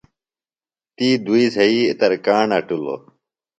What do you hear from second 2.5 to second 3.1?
اٹِلو۔